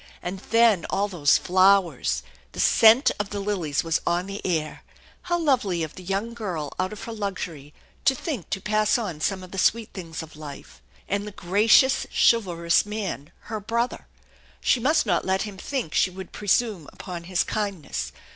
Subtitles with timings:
[0.23, 2.23] And then all those flowers!
[2.53, 4.81] The scent of the lilies was on the air.
[5.29, 7.71] How lovely of the young girl out of her luxury
[8.05, 10.81] to think to pass on some of the sweet things of life!
[11.07, 14.07] And the gracious, chivalrous man, her brother!
[14.59, 18.11] She must not let him think she would presume upon his kindness.